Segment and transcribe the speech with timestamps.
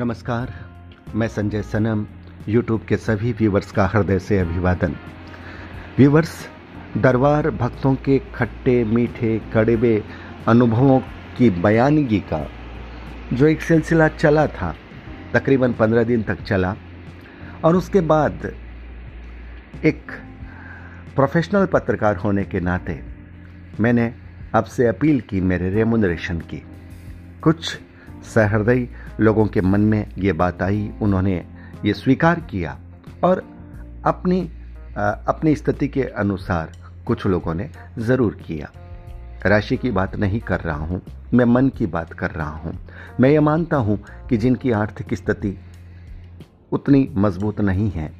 [0.00, 0.52] नमस्कार,
[1.14, 2.06] मैं संजय सनम
[2.48, 4.94] यूट्यूब के सभी व्यूवर्स का हृदय से अभिवादन।
[5.96, 6.48] व्यूवर्स
[6.96, 10.04] दरबार भक्तों के खट्टे, मीठे, कड़वे
[10.48, 11.00] अनुभवों
[11.38, 12.50] की बयानगी का,
[13.32, 14.74] जो एक सिलसिला चला था,
[15.34, 16.76] तकरीबन पंद्रह दिन तक चला,
[17.64, 18.52] और उसके बाद
[19.84, 20.12] एक
[21.14, 23.00] प्रोफेशनल पत्रकार होने के नाते
[23.80, 24.14] मैंने
[24.54, 26.62] आपसे अपील की, मेरे रेमुनरेशन की।
[27.42, 27.78] कुछ
[28.34, 28.88] सहृदय
[29.20, 31.44] लोगों के मन में ये बात आई, उन्होंने
[31.84, 32.78] ये स्वीकार किया
[33.24, 33.42] और
[34.06, 34.40] अपनी
[34.96, 36.72] अपनी स्थिति के अनुसार
[37.06, 38.70] कुछ लोगों ने ज़रूर किया।
[39.46, 41.00] राशि की बात नहीं कर रहा हूँ,
[41.34, 42.72] मैं मन की बात कर रहा हूँ।
[43.20, 43.98] मैं ये मानता हूँ
[44.28, 45.56] कि जिनकी आर्थिक स्थिति
[46.72, 48.10] उतनी मज़बूत नहीं है,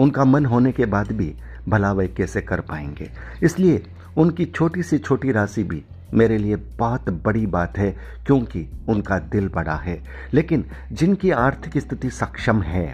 [0.00, 1.34] उनका मन होने के बाद भी
[1.68, 3.10] भला वह कैसे कर पाएँगे।
[3.42, 3.82] इसलिए
[4.16, 5.82] उनकी छोटी से छोटी राशि भी
[6.14, 7.90] मेरे लिए बहुत बड़ी बात है,
[8.26, 10.02] क्योंकि उनका दिल बड़ा है।
[10.34, 12.86] लेकिन जिनकी आर्थिक स्थिति सक्षम है,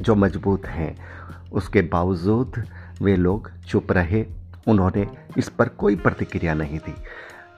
[0.00, 0.96] जो मज़बूत हैं,
[1.52, 2.62] उसके बावजूद
[3.02, 4.24] वे लोग चुप रहे।
[4.68, 5.06] उन्होंने
[5.38, 6.94] इस पर कोई प्रतिक्रिया नहीं दी।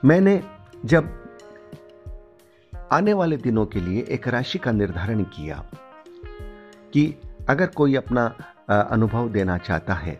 [0.05, 0.41] मैंने
[0.85, 1.09] जब
[2.91, 5.63] आने वाले दिनों के लिए एक राशि का निर्धारण किया
[6.93, 7.13] कि
[7.49, 8.25] अगर कोई अपना
[8.69, 10.19] अनुभव देना चाहता है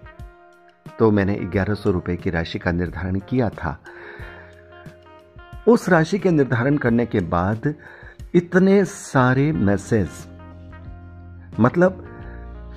[0.99, 3.77] तो मैंने ग्यारह सौ रुपये की राशि का निर्धारण किया था।
[5.70, 7.73] उस राशि के निर्धारण करने के बाद
[8.36, 10.09] इतने सारे मैसेज
[11.59, 12.06] मतलब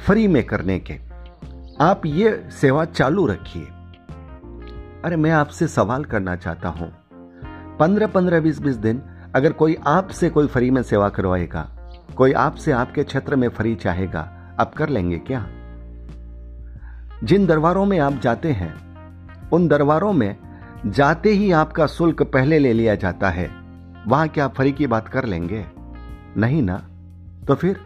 [0.07, 0.99] फ्री में करने के,
[1.81, 3.63] आप ये सेवा चालू रखिए।
[5.05, 6.93] अरे मैं आपसे सवाल करना चाहता हूँ।
[7.79, 9.03] पंद्रह पंद्रह बीस बीस दिन,
[9.35, 11.69] अगर कोई आपसे कोई फ्री में सेवा करवाएगा,
[12.17, 15.47] कोई आपसे आपके क्षेत्र में फ्री चाहेगा, आप कर लेंगे क्या?
[17.25, 18.75] जिन दरबारों में आप जाते हैं,
[19.51, 20.37] उन दरबारों में
[20.87, 23.51] जाते ही आपका शुल्क पहले ले लिया जाता है।
[24.07, 25.67] वहाँ क्या फ्री की बात कर लेंगे?
[26.37, 26.89] नहीं ना?
[27.49, 27.81] तो फिर?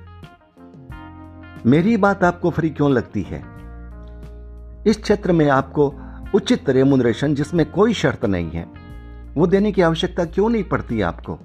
[1.67, 3.39] मेरी बात आपको फ्री क्यों लगती है?
[4.87, 5.95] इस क्षेत्र में आपको
[6.35, 8.67] उचित रेमुनरेशन जिसमें कोई शर्त नहीं है।
[9.35, 11.39] वो देने की आवश्यकता क्यों नहीं पड़ती आपको?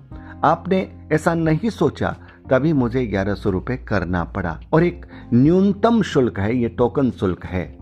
[0.43, 2.15] आपने ऐसा नहीं सोचा,
[2.49, 7.45] तभी मुझे ग्यारह सौ रुपए करना पड़ा। और एक न्यूनतम शुल्क है, ये टोकन शुल्क
[7.45, 7.77] है।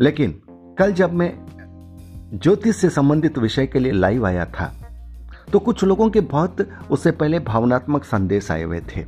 [0.00, 0.40] लेकिन
[0.78, 1.43] कल जब मैं
[2.32, 4.72] ज्योतिष से संबंधित विषय के लिए लाइव आया था।
[5.52, 9.04] तो कुछ लोगों के बहुत उससे पहले भावनात्मक संदेश आए हुए थे।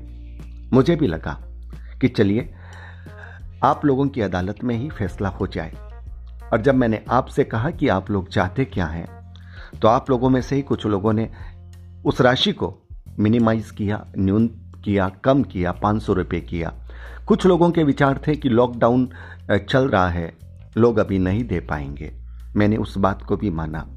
[0.73, 1.39] मुझे भी लगा
[2.01, 2.53] कि चलिए,
[3.65, 5.73] आप लोगों की अदालत में ही फैसला हो जाए।
[6.53, 9.07] और जब मैंने आपसे कहा कि आप लोग चाहते क्या हैं
[9.83, 11.29] तो आप लोगों में से ही कुछ लोगों ने
[12.07, 12.75] उस राशि को
[13.19, 14.47] मिनिमाइज किया, न्यून
[14.85, 16.73] किया, कम किया, पाँच सौ रुपये किया।
[17.27, 19.09] कुछ लोगों के विचार थे कि लॉकडाउन
[19.51, 20.33] चल रहा है,
[20.77, 22.26] लोग अभी नहीं दे पाएँगे।
[22.57, 23.89] मैंने उस बात को भी माना।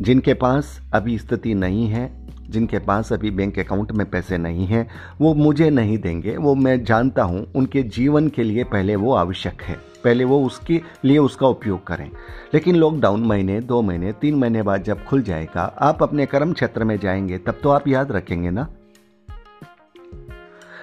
[0.00, 4.90] जिनके पास अभी स्थिति नहीं है, जिनके पास अभी बैंक अकाउंट में पैसे नहीं हैं,
[5.20, 9.62] वो मुझे नहीं देंगे। वो मैं जानता हूँ, उनके जीवन के लिए पहले वो आवश्यक
[9.62, 9.74] है।
[10.04, 12.10] पहले वो उसके लिए उसका उपयोग करें।
[12.54, 16.84] लेकिन लॉकडाउन महीने, दो महीने, तीन महीने बाद जब खुल जाएगा, आप अपने कर्म क्षेत्र
[16.84, 18.68] में जाएँगे, तब तो आप याद रखेंगे ना?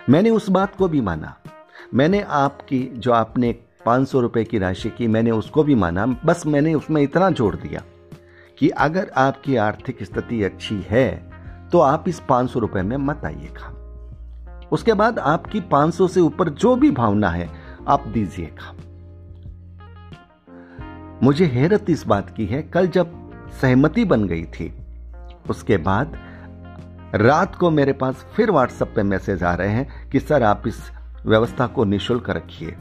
[0.09, 1.35] मैंने उस बात को भी माना।
[1.94, 6.44] मैंने आपकी, जो आपने पाँच सौ रुपये की राशि की मैंने उसको भी माना, बस
[6.46, 7.81] मैंने उसमें इतना जोड़ दिया
[8.59, 11.31] कि अगर आपकी आर्थिक स्थिति अच्छी है
[11.72, 13.72] तो आप इस पाँच सौ रुपये में मत आइएगा
[14.72, 17.50] उसके बाद आपकी पाँच सौ से ऊपर जो भी भावना है,
[17.88, 18.74] आप दीजिएगा
[21.24, 23.31] मुझे हैरत इस बात की है, कल जब
[23.62, 24.74] सहमति बन गई थी,
[25.50, 26.18] उसके बाद
[27.16, 30.79] रात को मेरे पास फिर व्हाट्सएप पे मैसेज आ रहे हैं कि, सर, आप इस
[31.25, 32.75] व्यवस्था को निशुल्क रखिए।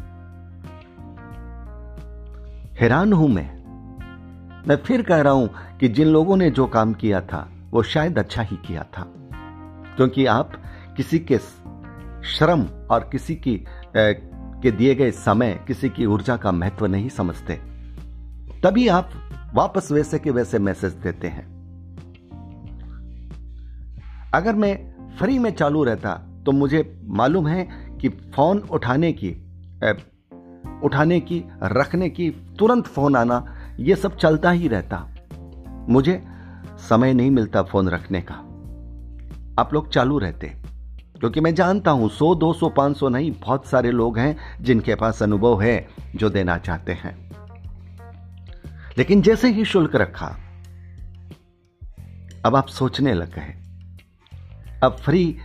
[2.81, 3.55] हैरान हूँ मैं।
[4.69, 8.19] मैं फिर कह रहा हूँ कि जिन लोगों ने जो काम किया था वो शायद
[8.19, 9.03] अच्छा ही किया था।
[9.97, 10.53] क्योंकि आप
[10.97, 11.39] किसी के
[12.29, 13.55] श्रम और किसी की
[13.97, 14.15] ए,
[14.63, 17.55] के दिए गए समय किसी की ऊर्जा का महत्व नहीं समझते।
[18.63, 19.11] तभी आप
[19.55, 21.47] वापस वैसे के वैसे मैसेज देते हैं।
[24.35, 26.15] अगर मैं फ्री में चालू रहता
[26.47, 27.69] तो मुझे मालूम है
[28.01, 29.31] कि फ़ोन उठाने की
[30.83, 35.09] उठाने की, रखने की, तुरंत फ़ोन आना यह सब चलता ही रहता।
[35.89, 36.23] मुझे
[36.79, 38.35] समय नहीं मिलता फ़ोन रखने का।
[39.59, 40.49] आप लोग चालू रहते,
[41.21, 44.95] क्योंकि मैं जानता हूँ, सौ, दो सौ, पाँच सौ नहीं, बहुत सारे लोग हैं जिनके
[44.95, 47.31] पास अनुभव है, जो देना चाहते हैं।
[48.99, 50.37] लेकिन जैसे ही शुल्क रखा,
[52.47, 53.55] अब आप सोचने लग गए।
[54.83, 55.37] अब फ्री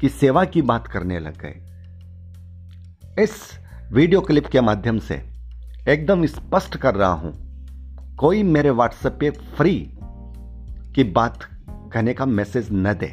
[0.00, 1.60] की सेवा की बात करने लग गए।
[3.22, 3.63] इस
[3.94, 5.14] वीडियो क्लिप के माध्यम से
[5.88, 7.32] एकदम स्पष्ट कर रहा हूँ।
[8.16, 9.90] कोई मेरे व्हाट्सएप पे फ्री
[10.94, 11.38] की बात
[11.70, 13.06] कहने का मैसेज न दे।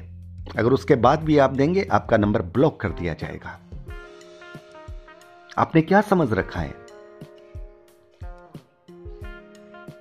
[0.58, 3.60] अगर उसके बाद भी आप देंगे, आपका नंबर ब्लॉक कर दिया जाएगा।
[5.58, 6.74] आपने क्या समझ रखा है?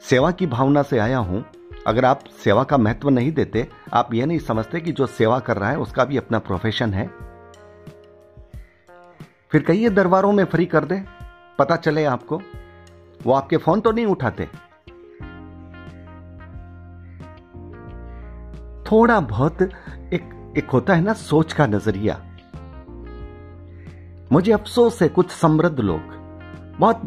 [0.03, 1.45] सेवा की भावना से आया हूँ।
[1.87, 5.57] अगर आप सेवा का महत्व नहीं देते, आप यह नहीं समझते कि जो सेवा कर
[5.57, 7.30] रहा है, उसका भी अपना प्रोफेशन है।
[9.53, 11.03] फिर कहिए दरबारों में फ्री कर दे।
[11.59, 12.41] पता चले आपको,
[13.25, 14.45] वो आपके फ़ोन तो नहीं उठाते।
[18.87, 22.21] थोड़ा बहुत एक एक होता है ना सोच का नज़रिया।
[24.33, 26.01] मुझे अफसोस है कुछ समृद्ध लोग,
[26.79, 27.03] बहुत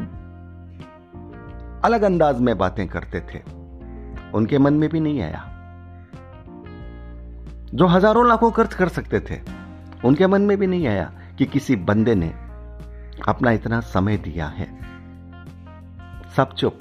[1.86, 3.42] अलग अंदाज में बातें करते थे।
[4.34, 5.50] उनके मन में भी नहीं आया।
[7.74, 9.42] जो हज़ारों लाखों खर्च कर सकते थे,
[10.06, 12.34] उनके मन में भी नहीं आया। कि किसी बंदे ने
[13.28, 14.68] अपना इतना समय दिया है।
[16.36, 16.80] सब चुप।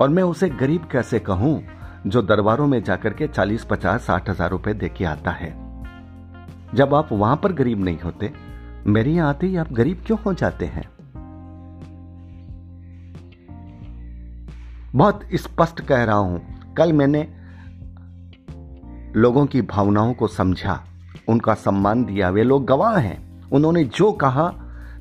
[0.00, 1.62] और मैं उसे गरीब कैसे कहूँ,
[2.06, 5.68] जो दरबारों में जाकर के चालीस, पचास, साठ हज़ार रुपए देके आता है?
[6.74, 8.32] जब आप वहाँ पर गरीब नहीं होते,
[8.86, 10.88] मेरे यहाँ आते ही आप गरीब क्यों हो जाते हैं?
[14.94, 17.28] बहुत स्पष्ट कह रहा हूँ, कल मैंने
[19.20, 20.84] लोगों की भावनाओं को समझा।
[21.28, 24.54] उनका सम्मान दिया। वे लोग गवाह हैं। उन्होंने जो कहा,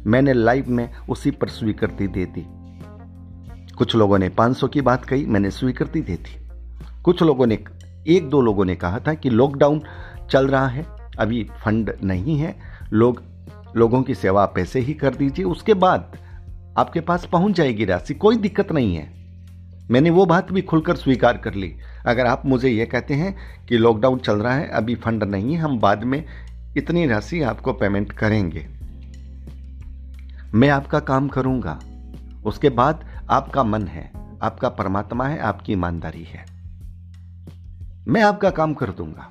[0.08, 2.48] मैंने लाइव में उसी पर स्वीकृति दे दी।
[3.74, 6.48] कुछ लोगों ने 500 की बात कही, मैंने स्वीकृति दे दी।
[7.04, 7.60] कुछ लोगों ने,
[8.08, 9.82] एक दो लोगों ने कहा था कि लॉकडाउन
[10.32, 10.86] चल रहा है,
[11.20, 12.58] अभी फंड नहीं है।
[12.94, 13.24] लोग,
[13.76, 16.18] लोगों की सेवा पैसे ही कर दीजिए, उसके बाद
[16.78, 19.27] आपके पास पहुँच जाएगी राशि, कोई दिक्कत नहीं है।
[19.92, 23.78] मैंने वो बात भी खुलकर स्वीकार कर ली। अगर आप मुझे ये कहते हैं कि
[23.78, 26.26] लॉकडाउन चल रहा है, अभी फंड नहीं है, हम बाद में
[26.78, 28.68] इतनी राशि आपको पेमेंट करेंगे।
[30.54, 31.80] मैं आपका काम करूँगा।
[32.46, 34.12] उसके बाद आपका मन है,
[34.42, 36.46] आपका परमात्मा है, आपकी ईमानदारी है।
[38.08, 39.30] मैं आपका काम कर दूँगा।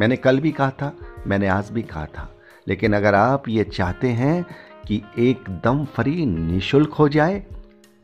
[0.00, 0.92] मैंने कल भी कहा था,
[1.26, 2.34] मैंने आज भी कहा था।
[2.68, 4.46] लेकिन अगर आप ये चाहते हैं
[4.86, 7.46] कि एकदम फ्री निशुल्क हो जाए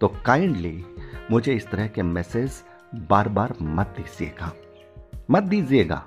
[0.01, 0.85] तो काइंडली
[1.31, 2.63] मुझे इस तरह के मैसेज
[3.11, 4.53] बार बार मत दीजिएगा।
[5.31, 6.07] मत दीजिएगा।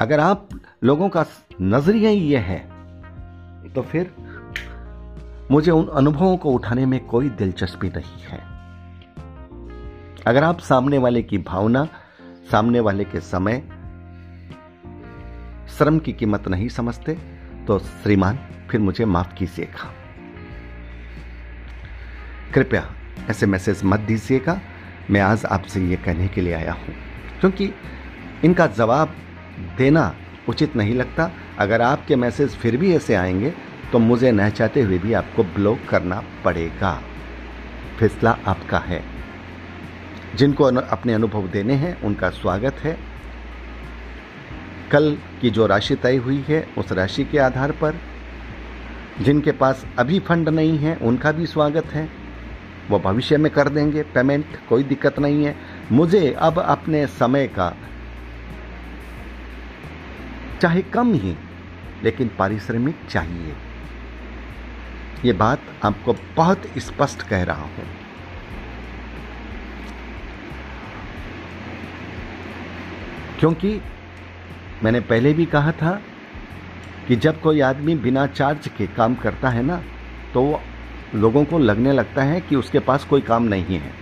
[0.00, 0.48] अगर आप
[0.84, 1.24] लोगों का
[1.60, 2.60] नज़रिया ही यह है
[3.74, 4.14] तो फिर
[5.50, 8.38] मुझे उन अनुभवों को उठाने में कोई दिलचस्पी नहीं है।
[10.26, 11.86] अगर आप सामने वाले की भावना,
[12.50, 13.60] सामने वाले के समय,
[15.68, 18.38] श्रम की कीमत नहीं समझते तो श्रीमान,
[18.70, 19.94] फिर मुझे माफ़ कीजिएगा
[22.54, 22.92] कृपया
[23.30, 24.60] ऐसे मैसेज मत दीजिएगा।
[25.10, 26.94] मैं आज आपसे ये कहने के लिए आया हूँ।
[27.40, 27.70] क्योंकि
[28.44, 29.14] इनका जवाब
[29.78, 30.14] देना
[30.48, 33.52] उचित नहीं लगता। अगर आपके मैसेज फिर भी ऐसे आएँगे
[33.92, 37.02] तो मुझे न चाहते हुए भी आपको ब्लॉक करना पड़ेगा।
[37.98, 39.04] फैसला आपका है।
[40.34, 43.09] जिनको अपने अनुभव देने हैं, उनका स्वागत है।
[44.92, 47.96] कल की जो राशि तय हुई है, उस राशि के आधार पर,
[49.20, 52.08] जिनके पास अभी फंड नहीं है, उनका भी स्वागत है।
[52.90, 55.56] वो भविष्य में कर देंगे, पेमेंट कोई दिक्कत नहीं है।
[55.92, 57.76] मुझे अब अपने समय का,
[60.60, 61.36] चाहे कम ही,
[62.04, 63.56] लेकिन पारिश्रमिक चाहिए।
[65.24, 67.86] ये बात आपको बहुत स्पष्ट कह रहा हूँ।
[73.38, 73.80] क्योंकि
[74.84, 76.00] मैंने पहले भी कहा था
[77.08, 79.76] कि जब कोई आदमी बिना चार्ज के काम करता है ना
[80.34, 80.60] तो
[81.14, 83.92] लोगों को लगने लगता है कि उसके पास कोई काम नहीं है।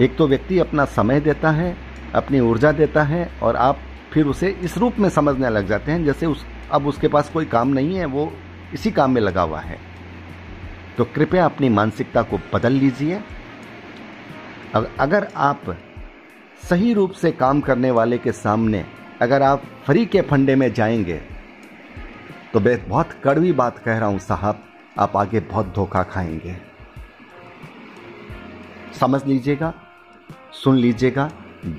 [0.00, 1.76] एक तो व्यक्ति अपना समय देता है,
[2.14, 3.78] अपनी ऊर्जा देता है, और आप
[4.12, 7.44] फिर उसे इस रूप में समझने लग जाते हैं, जैसे उस, अब उसके पास कोई
[7.44, 8.32] काम नहीं है, वो
[8.74, 9.78] इसी काम में लगा हुआ है।
[10.96, 13.20] तो कृपया अपनी मानसिकता को बदल लीजिए।
[14.98, 15.76] अगर आप
[16.62, 18.84] सही रूप से काम करने वाले के सामने
[19.22, 21.20] अगर आप फ्री के फंडे में जाएँगे
[22.52, 24.62] तो मैं बहुत कड़वी बात कह रहा हूँ साहब,
[24.98, 26.56] आप आगे बहुत धोखा खाएँगे।
[29.00, 29.72] समझ लीजिएगा,
[30.54, 31.30] सुन लीजिएगा,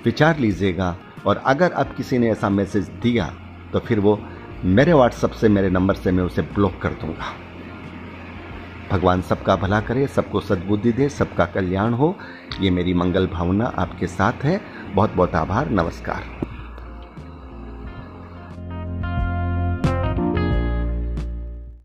[0.06, 3.34] विचार लीजिएगा, और अगर अब किसी ने ऐसा मैसेज दिया
[3.74, 4.20] तो फिर वो
[4.65, 7.34] मेरे व्हाट्सएप से, मेरे नंबर से मैं उसे ब्लॉक कर दूँगा।
[8.91, 12.15] भगवान सबका भला करे, सबको सद्बुद्धि दे, सबका कल्याण हो।
[12.62, 14.60] ये मेरी मंगल भावना आपके साथ है।
[14.94, 16.36] बहुत बहुत आभार, नमस्कार।